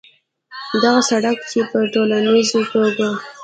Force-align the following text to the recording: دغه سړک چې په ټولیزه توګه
دغه 0.83 1.01
سړک 1.09 1.37
چې 1.51 1.59
په 1.69 1.77
ټولیزه 1.93 2.61
توګه 2.73 3.07